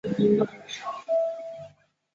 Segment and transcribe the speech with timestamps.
[0.03, 1.03] 以前自己对她很不好